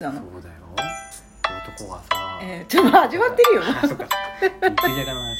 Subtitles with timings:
[0.00, 0.20] なの？
[0.32, 0.54] そうだよ。
[1.78, 3.62] 男がさ、えー、ちょっと始まってるよ。
[3.62, 4.08] あそっか。
[4.40, 5.36] 肉じゃがの話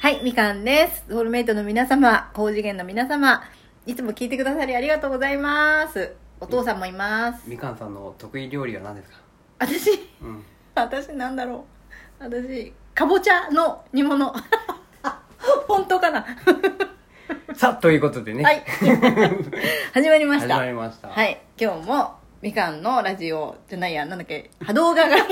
[0.00, 1.04] はいみかんです。
[1.08, 3.44] ソウルメイトの皆様高次元の皆様
[3.86, 6.16] いつも聞いてくださりありがとうございます。
[6.40, 7.48] お父さんもいます。
[7.48, 9.18] みかんさんの得意料理は何ですか？
[9.60, 9.90] 私？
[10.20, 10.44] うん。
[10.74, 11.64] 私なんだろ
[12.20, 12.24] う。
[12.24, 14.34] 私かぼちゃの煮物。
[15.68, 16.26] 本当かな？
[17.54, 18.64] さあということでね、はい。
[19.94, 21.06] 始まりまし始たまりました。
[21.08, 21.40] はい。
[21.56, 24.50] 今日もみかんのラジオじゃないやなんだっけ？
[24.60, 25.16] 波動画が。
[25.16, 25.22] はい。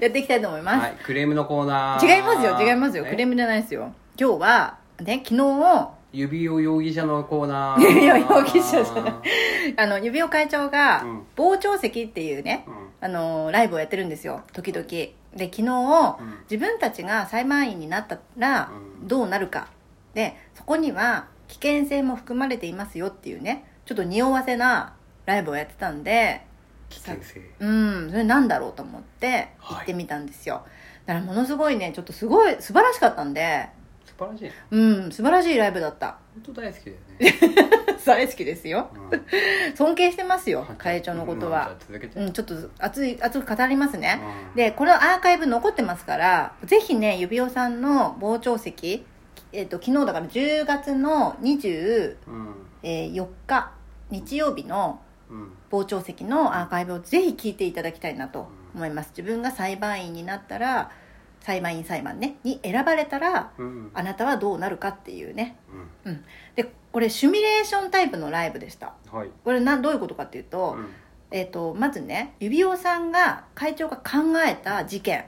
[0.00, 0.96] やっていきたいと思います、はい。
[1.04, 2.06] クレームのコーナー。
[2.06, 3.04] 違いますよ違いますよ。
[3.04, 3.10] え？
[3.10, 3.92] クレームじゃないですよ。
[4.16, 7.82] 今日はね昨日指輪容疑者のコーナー。
[7.90, 9.14] 指輪容疑者じゃない。
[9.76, 11.26] あの指輪会長がうん。
[11.36, 12.74] 傍聴席っていうね、うん。
[13.00, 14.42] あのライブをやってるんですよ。
[14.52, 14.86] 時々。
[14.86, 15.10] で
[15.52, 16.16] 昨日、ん。
[16.48, 19.08] 自分たちが裁判員になったらうん。
[19.08, 19.66] どうなるか。
[20.14, 26.42] でそこには危険性も含まれていますよっていうねちょっと匂わせなライブをやってたんで
[27.60, 28.10] うん。
[28.10, 29.76] それなんだろうと思ってはい。
[29.76, 30.62] 行ってみたんですよ、
[31.06, 33.68] だからものすごいねちょっとすごい素晴らしかったんで。
[34.04, 34.52] 素晴らしいね。
[34.70, 36.18] うん素晴らしいライブだった。
[36.44, 37.34] 本当大好きだよね、
[38.04, 38.90] 大好きですよ。
[39.10, 39.76] うん。
[39.76, 41.76] 尊敬してますよ会長のことは、
[42.16, 44.20] うん、ちょっと熱い熱く語りますね、
[44.50, 44.56] うん。
[44.56, 49.04] でこれアーカイブ残ってますからぜひね指輪さんの傍聴席、
[49.52, 52.54] えっと昨日だから10月の24うん。
[52.82, 53.28] 日
[54.10, 55.52] 日曜日のうん。
[55.70, 59.10] 傍聴席のアーカイブをぜひ聞いていただきたいなと思います。
[59.10, 60.92] 自分が裁判員になったら
[61.40, 65.56] 裁判員裁判ねに選ばれたらうんあなたはどうなるかっていうね。
[66.04, 66.12] うん。
[66.12, 66.24] うん。
[66.54, 68.94] でこれシミュレーションタイプのライブでした。
[69.10, 69.30] はい。
[69.44, 70.86] これなどういうことかっていうと、うん。
[71.32, 75.24] えっとまずね指輪さんが会長が考えた事件。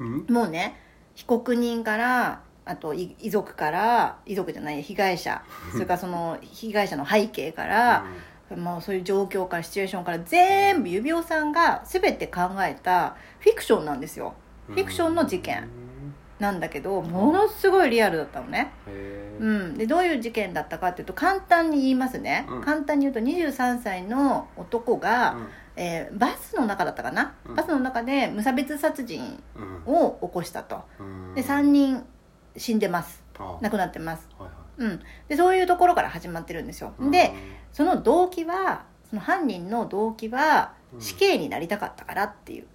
[0.00, 0.26] うん。
[0.28, 0.80] もうね
[1.14, 5.42] 被告人からあとい遺族から遺族じゃない被害者。
[5.72, 8.04] それからその被害者の背景から、
[8.56, 14.34] もうそういう状況からシチュエーションから全部指輪さんが全て考えたフィクションなんですよ。
[14.68, 14.74] うん。
[14.74, 15.62] フィクションの事件。
[15.62, 15.88] うん。
[16.38, 18.70] なんだけどものすごいリアルだったのね、
[19.40, 22.62] うん、でどういう事件だったかっていうと簡単に言いますね、うん。
[22.62, 25.48] 簡単に言うと23歳の男が、うん。
[25.76, 27.54] えーバスの中だったかな、うん。
[27.54, 29.42] バスの中で無差別殺人
[29.86, 29.94] うん。
[29.94, 30.82] を起こしたと。
[31.00, 31.34] うん。
[31.34, 32.04] で3人
[32.58, 33.22] 死んでます。
[33.38, 34.48] あ亡くなってます、はい
[34.82, 34.92] はい。
[34.92, 37.32] うん、でそういうところから始まってるんですよ、で
[37.72, 41.00] その動機はその犯人の動機はうん。
[41.00, 42.66] 死刑になりたかったからっていう、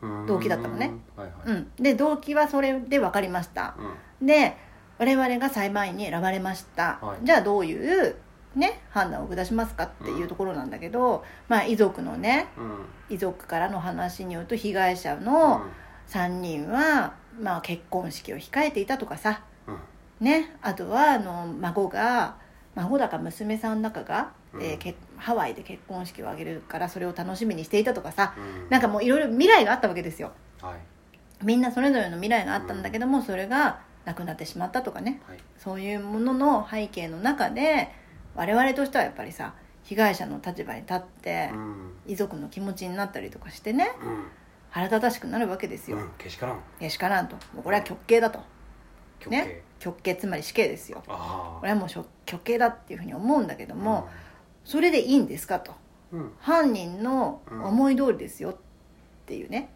[0.00, 0.26] うん。
[0.26, 0.92] 動機だったのね。
[1.16, 1.34] はいはい。
[1.46, 3.74] うん、で動機はそれで分かりました。
[4.20, 4.26] うん。
[4.26, 4.56] で
[4.98, 7.26] 我々が裁判員に選ばれました、はい。
[7.26, 8.16] じゃあどういう
[8.54, 13.14] ね判断を下しますかっていうところなんだけど、まあ遺族のねうん。
[13.14, 15.62] 遺族からの話によると被害者の
[16.08, 19.42] 3人は、まあ、結婚式を控えていたとかさ。
[19.66, 19.78] うん。
[20.20, 20.56] ね。
[20.62, 22.36] あとはあの孫が
[22.74, 24.62] 孫だか娘さんだかが、うん。
[24.62, 28.34] えーけハワイで結婚式を挙げるからそれを楽しみにしていたとかさ。
[28.36, 28.70] うん。
[28.70, 30.32] なんかもういろいろ未来があったわけですよ。
[30.60, 31.44] はい。
[31.44, 35.20] みんなそれぞれの未来があったんだけども、それがなくなってしまったとかね。
[35.26, 35.38] はい。
[35.58, 37.90] そういうものの背景の中で
[38.34, 41.92] 我々としてはやっぱりさ被害者の立場に立ってう、ん。
[42.06, 43.90] 遺族の気持ちになったりとかしてね。
[44.02, 44.24] うん
[44.76, 46.60] 腹立たしくなるわけですよ、うんけしからん。
[46.78, 47.36] けしからんと。
[47.54, 48.40] もうこれは極刑だと。
[49.20, 49.44] 極ね？
[49.46, 49.62] 刑。
[49.78, 51.02] 極刑つまり死刑ですよ。
[51.08, 51.88] あこれはもう
[52.26, 54.06] 極刑だっていうふうに思うんだけども、
[54.64, 55.72] それでいいんですかと。
[56.12, 56.32] うん。
[56.38, 58.56] 犯人の思い通りですよっ
[59.24, 59.70] ていうね、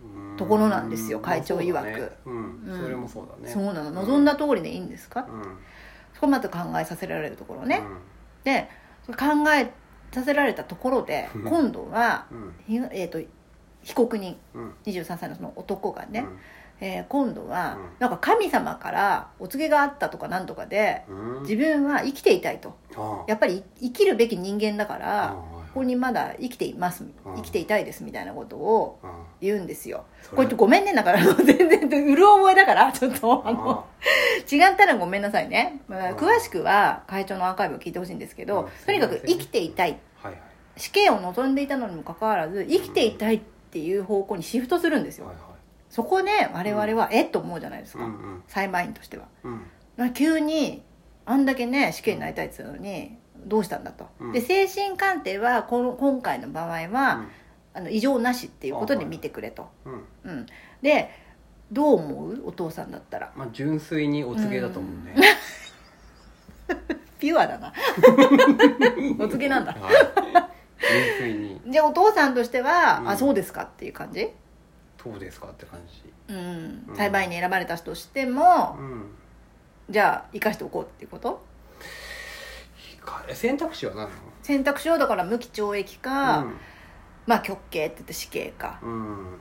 [0.00, 1.24] うんところなんですようん。
[1.24, 2.12] 会長曰く。
[2.24, 2.88] まあそね。
[2.90, 3.52] れもそうだね。
[3.52, 3.90] そうなの。
[3.90, 5.58] 望んだ通りでいいんですか、うん。
[6.14, 7.98] そこまず考えさせられるところね、うん。
[8.44, 8.68] で
[9.08, 9.72] 考え
[10.12, 11.42] させられたところでうん。
[11.42, 12.54] 今度は、うん。
[12.68, 13.20] ひえー、と
[13.88, 14.74] 被告人うん。
[14.84, 16.38] 23歳のその男がね、うん。
[16.80, 17.88] えー今度は、うん。
[17.98, 21.42] なんか神様からお告げがあったとかなんとかでうん。
[21.42, 22.76] 自分は生きていたいと。
[22.96, 30.04] あやっぱり生きるべき人間だかあらあここにまだ生きていますうん生きていたいですみたいなことをあ言うんですよ。
[30.22, 30.44] それ。
[30.44, 33.42] これごめんねだから 全然うる覚えだからちょっと。
[33.46, 33.84] あの
[34.50, 39.98] 違ったらごめんなさいね、詳しくは会長のアーカイブを聞いてほしいんですけど、うんとにかく生きていたい。
[40.22, 40.40] はいはい
[40.78, 45.44] 死刑を望んでいたのにもかかわらず生きていたいっていう方向にシフトするんですよ、はいはい。
[45.90, 48.42] そこで我々は、えっと思うじゃないですか、うんうん。
[48.46, 49.26] 裁判員としては。
[49.44, 49.62] うん。
[49.96, 50.82] まあ急に
[51.26, 54.32] あんだけね死刑になりたいって言ったのにどうしたんだと、うん。
[54.32, 57.26] で精神鑑定はこの今回の場合は、
[57.74, 59.92] あの異常なしっていうことで見てくれと、うん。
[59.92, 60.00] うん。
[60.24, 60.46] うん、
[60.80, 61.10] で
[61.70, 62.42] どう思う？
[62.46, 63.32] お父さんだったら。
[63.36, 65.14] まあ純粋にお告げだと思うね
[67.18, 67.72] ピュアだな。
[69.18, 69.72] お告げなんだ。
[69.72, 70.47] はい
[70.80, 71.60] 純粋に。
[71.66, 73.08] じゃあお父さんとしては、うん。
[73.10, 74.28] あそうですかっていう感じ、
[75.04, 76.34] どうですかって感じ。
[76.34, 76.84] うん。
[76.88, 76.96] う、ん。
[76.96, 79.04] 裁判員に選ばれたとしても、うん。
[79.90, 81.46] じゃあ生かしておこうっていうこと？
[83.28, 84.10] え選択肢は何
[84.42, 86.46] 選択肢はだから無期懲役か、
[87.26, 88.78] まあ極刑って言って死刑か。
[88.82, 89.38] うん、うん、に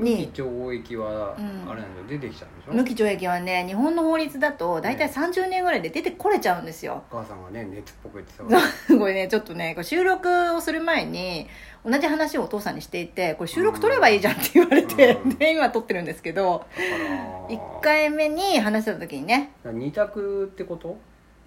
[0.00, 2.06] 無期懲役はうんあれなんだよ。
[2.08, 2.72] 出てきちゃうんでしょ？
[2.74, 7.04] 無期懲役はね日本の法律だと大体ね30年ぐらいで出てこれちゃうんですよ。
[7.10, 11.46] お母さんがね熱っぽく言ってたからすごいねちょっとねこれ収録をする前に
[11.84, 15.36] 同じ話をお父さんにしていてこれ収録取ればいいじゃんって言われて、うん。
[15.36, 17.04] で今撮ってるんですけどだか
[17.48, 17.56] ら。
[17.56, 19.52] 1回目に話した時にね。
[19.64, 20.98] 二択ってこと？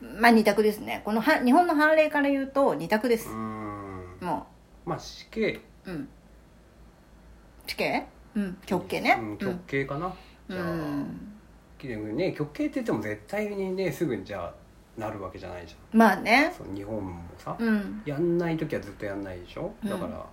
[0.01, 1.01] まあ2択ですね。
[1.05, 3.29] このは日本の判例から言うと2択です。
[3.29, 4.17] う、ん。
[4.21, 4.47] も
[4.85, 5.61] まあ死刑。
[5.85, 6.09] ううん。
[7.67, 8.05] 死刑？
[8.35, 8.57] うん。
[8.65, 9.17] 極刑ね。
[9.19, 10.11] うん、極刑かな、う
[10.49, 11.33] じゃあ、ん
[11.81, 14.53] でもね極刑って言っても絶対にねすぐにじゃあ
[14.99, 16.47] なるわけじゃないじゃまあね。
[16.47, 18.01] んそう日本もさ、うん。
[18.05, 19.73] やんない時はずっとやんないでしょ？
[19.83, 19.89] うん。
[19.89, 20.25] だから、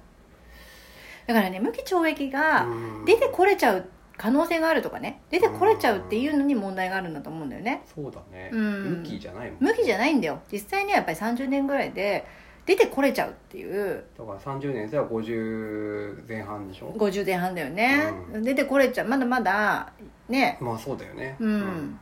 [1.26, 3.04] だからね無期懲役がうん。
[3.04, 5.22] 出てこれちゃう可能性があるとかね。
[5.30, 7.82] 出てこれちゃうっていうのに問題があるんだと思うんだよね。
[7.86, 8.98] そうだね、うん。
[8.98, 10.40] 無期じゃないもん無期じゃないんだよ。
[10.52, 12.26] 実際にはやっぱり30年ぐらいで
[12.70, 14.04] 出てこれちゃうっていう。
[14.16, 18.42] だから30年では50前半でしょ？50前半だよね、うん。
[18.44, 19.08] 出てこれちゃう。
[19.08, 19.92] まだまだ
[20.28, 20.56] ね。
[20.60, 21.34] まあそうだよね。
[21.40, 21.98] うん、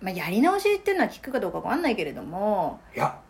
[0.00, 3.20] まあ、やり直しっていうのは聞くかどうかわかんないけれどもいや。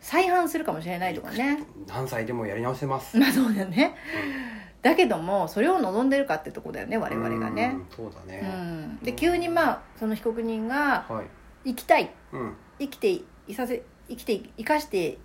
[0.00, 1.66] 再犯するかもしれないとかね。
[1.86, 3.94] 何歳でもやり直せます、 まあそうだよね。
[4.80, 7.72] だけどもそれを望んでるかってとこだよね我々がね。
[7.74, 8.98] うんそうだうね、ん。
[9.02, 11.26] で急にまあその被告人がはい。
[11.66, 12.10] 生きたい。
[12.32, 12.56] うん。
[12.78, 15.18] 生きていさせ生きて生かして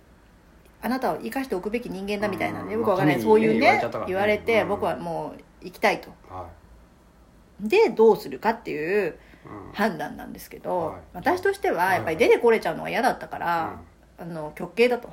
[0.82, 2.80] あなたを生かしておくべき人間だみたいなねうん。
[2.80, 3.16] よくわかんない。
[3.16, 4.68] まあそういうね言われてうん。
[4.68, 6.10] 僕はもう生きたいと。
[6.28, 6.48] は
[7.60, 9.16] でどうするかっていう
[9.72, 11.00] 判断なんですけど、はい。
[11.14, 13.80] 私としてはやっぱり出てこれちゃうのが嫌だったから、
[14.18, 15.08] あの極刑だと。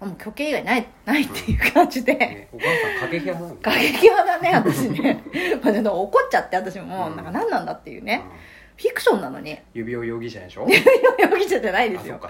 [0.00, 0.06] うん。
[0.06, 5.22] あもう極刑以外ないないっていう感じで、ね、お母さん過激派なんだ 過激派だね私ね。
[5.88, 7.16] 怒っちゃって私も、うん。
[7.16, 9.58] なんか何なんだっていうね、うんフィクションなのに。
[9.72, 10.66] 指輪容疑者でしょ？
[11.18, 12.20] 容疑者じゃないですよ。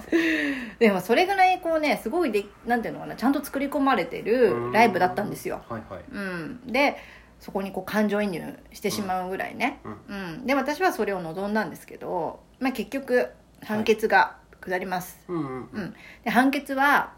[0.79, 6.03] でもそれぐらいこうねすごいでなんていうのかなちゃんと作り込まれてるライブだったんですよ、はいはい。
[6.13, 6.97] うん、で
[7.41, 10.47] そこにこう感情移入してしまうぐらいね、うん。
[10.47, 13.31] で私はそれを望んだんですけど、まあ、結局
[13.63, 15.95] 判決が下ります、うんうんうん。
[16.25, 17.13] で判決は、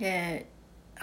[0.00, 0.52] えー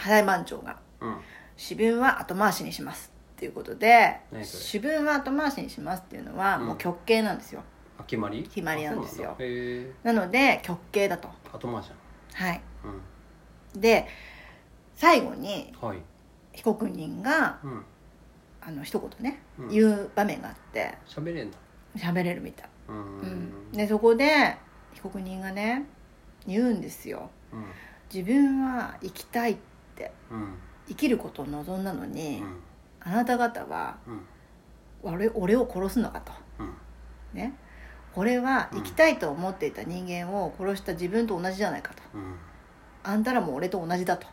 [0.02, 1.18] 裁判長がうん。
[1.58, 3.09] 私分は後回しにします
[3.40, 4.64] っていうことで何それ？
[4.64, 6.66] 私分は後回しにしますっていうのはうん。
[6.68, 7.64] もう極刑なんですよ、
[7.98, 8.44] あ決まり？
[8.44, 9.38] 決まりなんですよ。
[10.04, 11.30] なので極刑だと。
[11.54, 11.94] 後回しじ
[12.34, 12.62] はい。
[13.74, 13.82] うん。
[13.82, 14.08] で
[14.98, 16.00] 最後にはい。
[16.52, 17.86] 被告人がうん。
[18.60, 19.70] あの一言ね、うん。
[19.70, 21.58] 言う場面があって喋れんだ
[21.96, 23.00] 喋れるみたい、ううん
[23.70, 24.58] ん、でそこで
[24.96, 25.86] 被告人がね
[26.46, 27.30] 言うんですよ。
[27.54, 27.64] うん。
[28.14, 29.58] 自分は生きたいっ
[29.96, 30.12] て。
[30.30, 30.56] うん。
[30.90, 32.58] 生きることを望んだのに、うん
[33.01, 34.22] あなた方はうん。
[35.01, 36.31] 俺俺を殺すのかと。
[36.60, 36.74] うん。
[37.34, 37.54] ね。
[38.13, 42.01] これは生きたいと思っていた人間を殺した自分と同じじゃないかと。
[42.13, 42.36] うん。
[43.04, 44.28] あんたらも俺と同じだと。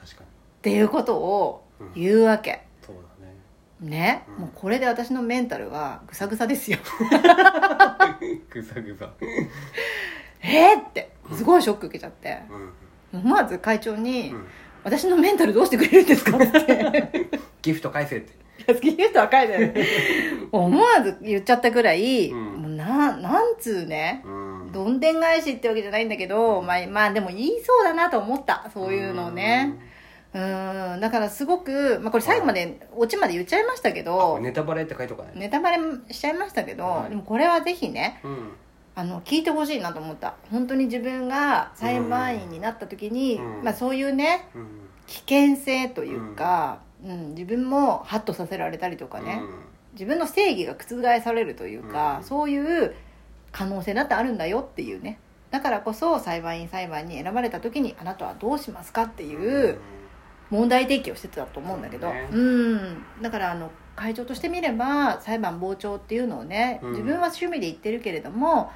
[0.00, 0.26] 確かに。
[0.62, 1.92] ていうことをうん。
[1.94, 2.62] 言うわけ。
[2.86, 3.34] そうだね。
[3.80, 4.34] ね、うん。
[4.42, 6.78] もうこれで私のメンタルはぐさぐさですよ。
[8.50, 9.10] ぐさぐさ。
[10.40, 11.12] えーって。
[11.34, 12.42] すごいショック受けちゃって。
[12.50, 12.72] うん。
[13.12, 14.46] 思わず会長にうん
[14.84, 17.28] 「私のメンタルどうしてくれるんですか?」って
[17.62, 18.42] ギフト返せって。
[18.66, 22.62] 好き言う人は書いてる思わず言っちゃったぐらい、うん。
[22.62, 24.28] もうななんつうねう
[24.68, 24.72] ん。
[24.72, 29.74] どんでん返しってわけじゃないんだけど、まあ、まあでも言いそうだなと思ったそういうのをね。
[30.32, 31.00] うん。
[31.00, 35.38] だからすごく、まあ、これ最後までオチまで言っちゃいましたけうんどあネタバレって書いとかない？
[35.38, 35.78] ネタバレ
[36.10, 37.10] しちゃいましたけど、はい。
[37.10, 38.52] でもこれはぜひねうん。
[38.94, 40.34] あの聞いてほしいなと思った。
[40.52, 43.64] 本当に自分が裁判員になった時に、うん。
[43.64, 44.68] まあ、そういうねうん。
[45.06, 49.42] 危険性というか、うん自分もハッとさせられたりとかね、
[49.92, 52.24] 自分の正義が覆されるというか、うん。
[52.24, 52.94] そういう
[53.50, 55.18] 可能性だってあるんだよっていうね。
[55.50, 59.78] だからこそ裁判員裁判に選ばれた時にあなたはどうしますかっていう
[60.50, 62.08] 問題提起をしてたと思うんだけど。
[62.08, 62.28] ね。
[62.32, 63.04] うん。
[63.20, 66.90] だからあの会長としてみれば裁判傍聴っていうのをね、うん。
[66.92, 68.70] 自分は趣味で言ってるけれども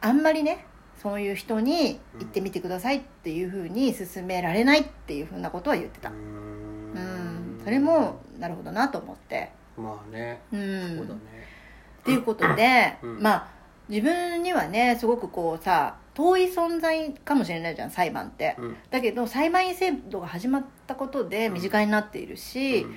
[0.00, 0.66] あんまりね
[1.02, 6.12] そういう人に行ってみてくださいっていうふうに勧められないっていうふうなことは言ってた
[7.70, 9.48] それもなるほどなと思って。
[9.76, 10.40] まあね。
[10.52, 10.96] うん。
[10.96, 11.20] そうだね。
[12.00, 13.22] っていうことで、うん。
[13.22, 13.48] まあ
[13.88, 18.56] 自分にはねすごくこうさ遠い存在かもしれないじゃん裁判って。
[18.58, 18.76] うん。
[18.90, 22.94] だけど裁判員制度が始まったことで身近になっているし、うん。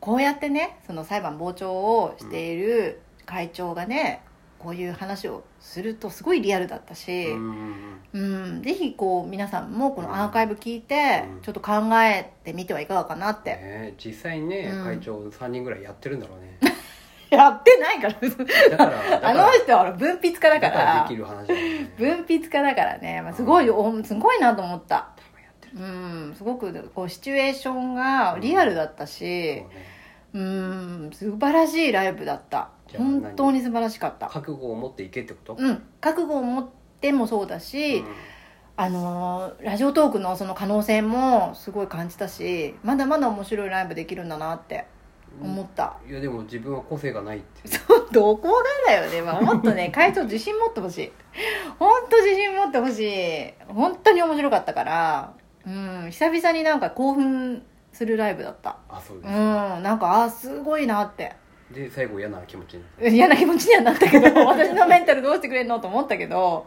[0.00, 4.22] こうやってねその裁判傍聴をしている会長がね
[4.64, 11.42] こういう話をするとすごいリアルだったし、うんうんぜひこう皆さんもこのアーカイブ聞いてうん。
[11.42, 14.84] ちょっと考えてみてはいかがかなって、ね実際にねうん。
[14.84, 16.58] 会長3人ぐらいやってるんだろうね。
[17.28, 18.14] やってないから。
[18.70, 20.84] だから あの人はほら文筆家だから。
[20.84, 21.92] らできる話だよね。
[21.98, 25.10] 文筆家だからね、まあ、すごいおすごいなと思った。
[25.76, 29.93] うんすごくこうシチュエーションがリアルだったしそうね
[30.34, 32.70] うん素晴らしいライブだった。
[32.88, 33.20] じゃあ何？
[33.22, 34.26] 本当に素晴らしかった。
[34.26, 35.56] 覚悟を持っていけってこと？
[35.58, 35.82] うん。
[36.00, 36.68] 覚悟を持っ
[37.00, 38.06] てもそうだし、うん。
[38.76, 44.86] あのーラジオトークのその可能性もすごい感じたしまだまだ面白いライブできるんだなって
[45.40, 47.68] 思った、いやでも自分は個性がないって
[48.12, 48.54] どこが
[48.86, 51.12] だよね、まあ、もっとね 会長自信持ってほしい。
[51.78, 53.54] 本当自信持ってほしい。
[53.68, 55.34] 本当に面白かったから
[55.66, 57.62] うん久々になんか興奮
[57.94, 58.70] するライブだった。
[58.70, 59.32] うあそうです、ん。
[59.34, 61.32] なんかあすごいなって。
[61.72, 66.66] で最後嫌な気持ちになって嫌な気持ちにはなったけど 私のメンタルどうしてくれんのと思ったけど。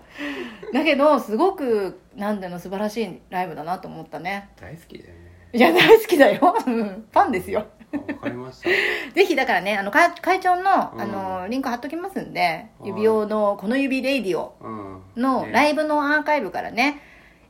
[0.73, 4.49] だけどすごくなんていうの素晴らしいライブだなと思ったね。
[4.59, 5.27] 大好きだよね。
[5.53, 6.55] いや大好きだよ。
[6.65, 7.65] う んファンですよ。
[7.93, 8.69] あわかりました。
[9.13, 11.01] ぜひだからねあの会会長のうん。
[11.01, 12.41] あのリンク貼っときますんで
[12.79, 12.89] はい。
[12.89, 15.21] 指輪の「この指レイディオうん」ね。
[15.21, 17.01] のライブのアーカイブからね、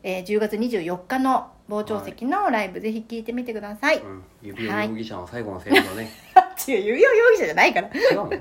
[0.04, 6.10] えー10月24日の傍聴席のライブぜひ聞いてみてください、うん、指輪容疑者の最後のセリフだね、
[6.68, 7.88] 違う指輪容疑者じゃないから。
[7.88, 8.30] 違うの？
[8.30, 8.38] は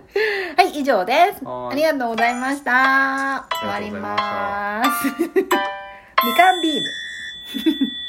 [0.62, 1.44] い以上です。
[1.44, 1.72] はい。
[1.72, 3.46] ありがとうございました。
[3.60, 5.08] 終わります。
[6.24, 6.86] みかんビーム